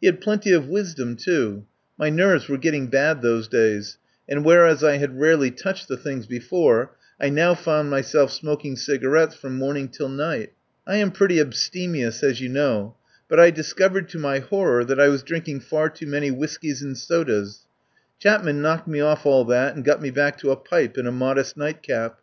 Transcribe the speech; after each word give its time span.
He 0.00 0.06
had 0.06 0.20
plenty 0.20 0.52
of 0.52 0.68
wisdom, 0.68 1.16
too. 1.16 1.66
My 1.98 2.04
122 2.04 2.06
I 2.06 2.06
TAKE 2.06 2.06
A 2.06 2.06
PARTNER 2.06 2.16
nerves 2.22 2.48
were 2.48 2.62
getting 2.62 2.86
bad 2.86 3.22
those 3.22 3.48
days, 3.48 3.98
and, 4.28 4.44
whereas 4.44 4.84
I 4.84 4.98
had 4.98 5.18
rarely 5.18 5.50
touched 5.50 5.88
the 5.88 5.96
things 5.96 6.28
be 6.28 6.38
fore, 6.38 6.92
I 7.20 7.28
now 7.28 7.54
found 7.56 7.90
myself 7.90 8.30
smoking 8.30 8.76
cigarettes 8.76 9.34
from 9.34 9.58
morning 9.58 9.88
till 9.88 10.08
night. 10.08 10.52
I 10.86 10.98
am 10.98 11.10
pretty 11.10 11.38
abste 11.40 11.88
mious, 11.88 12.22
as 12.22 12.40
you 12.40 12.48
know, 12.50 12.94
but 13.28 13.40
I 13.40 13.50
discovered, 13.50 14.08
to 14.10 14.18
my 14.20 14.38
horror, 14.38 14.84
that 14.84 15.00
I 15.00 15.08
was 15.08 15.24
drinking 15.24 15.58
far 15.58 15.90
too 15.90 16.06
many 16.06 16.30
whis 16.30 16.56
keys 16.56 16.80
and 16.80 16.96
sodas. 16.96 17.62
Chapman 18.20 18.62
knocked 18.62 18.86
me 18.86 19.00
off 19.00 19.26
all 19.26 19.44
that 19.46 19.74
and 19.74 19.84
got 19.84 20.00
me 20.00 20.10
back 20.12 20.38
to 20.38 20.52
a 20.52 20.56
pipe 20.56 20.96
and 20.96 21.08
a 21.08 21.10
modest 21.10 21.56
nightcap. 21.56 22.20